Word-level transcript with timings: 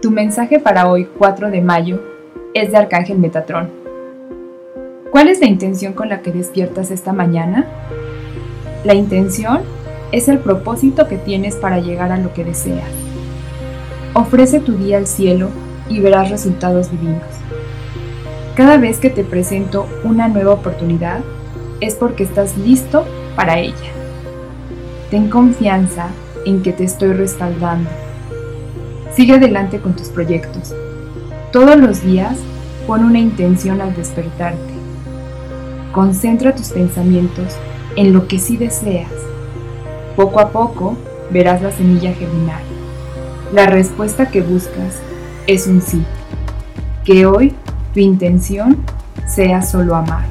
Tu 0.00 0.12
mensaje 0.12 0.60
para 0.60 0.88
hoy, 0.88 1.08
4 1.18 1.50
de 1.50 1.60
mayo, 1.60 2.00
es 2.54 2.70
de 2.70 2.76
Arcángel 2.76 3.18
Metatrón. 3.18 3.68
¿Cuál 5.10 5.26
es 5.26 5.40
la 5.40 5.46
intención 5.46 5.92
con 5.92 6.08
la 6.08 6.22
que 6.22 6.30
despiertas 6.30 6.92
esta 6.92 7.12
mañana? 7.12 7.66
La 8.84 8.94
intención 8.94 9.62
es 10.12 10.28
el 10.28 10.38
propósito 10.38 11.08
que 11.08 11.16
tienes 11.18 11.56
para 11.56 11.80
llegar 11.80 12.12
a 12.12 12.18
lo 12.18 12.32
que 12.32 12.44
deseas. 12.44 12.86
Ofrece 14.14 14.60
tu 14.60 14.76
día 14.76 14.98
al 14.98 15.08
cielo 15.08 15.48
y 15.88 15.98
verás 15.98 16.30
resultados 16.30 16.92
divinos. 16.92 17.24
Cada 18.54 18.76
vez 18.76 18.98
que 18.98 19.10
te 19.10 19.24
presento 19.24 19.88
una 20.04 20.28
nueva 20.28 20.52
oportunidad 20.52 21.22
es 21.80 21.96
porque 21.96 22.22
estás 22.22 22.56
listo 22.56 23.04
para 23.34 23.58
ella. 23.58 23.90
Ten 25.10 25.28
confianza 25.28 26.06
en 26.46 26.62
que 26.62 26.72
te 26.72 26.84
estoy 26.84 27.14
respaldando 27.14 27.90
Sigue 29.18 29.34
adelante 29.34 29.80
con 29.80 29.96
tus 29.96 30.10
proyectos. 30.10 30.72
Todos 31.50 31.76
los 31.76 32.04
días 32.04 32.36
pon 32.86 33.04
una 33.04 33.18
intención 33.18 33.80
al 33.80 33.92
despertarte. 33.96 34.72
Concentra 35.90 36.54
tus 36.54 36.68
pensamientos 36.68 37.56
en 37.96 38.12
lo 38.12 38.28
que 38.28 38.38
sí 38.38 38.56
deseas. 38.56 39.10
Poco 40.14 40.38
a 40.38 40.50
poco 40.52 40.96
verás 41.32 41.60
la 41.62 41.72
semilla 41.72 42.12
germinar. 42.12 42.60
La 43.52 43.66
respuesta 43.66 44.30
que 44.30 44.40
buscas 44.40 44.94
es 45.48 45.66
un 45.66 45.82
sí. 45.82 46.04
Que 47.04 47.26
hoy 47.26 47.56
tu 47.94 47.98
intención 47.98 48.76
sea 49.26 49.62
solo 49.62 49.96
amar. 49.96 50.26